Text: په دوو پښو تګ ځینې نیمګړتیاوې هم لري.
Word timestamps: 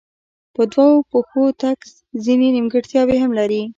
په 0.55 0.63
دوو 0.71 0.87
پښو 1.09 1.43
تګ 1.61 1.77
ځینې 2.25 2.47
نیمګړتیاوې 2.55 3.17
هم 3.21 3.31
لري. 3.39 3.61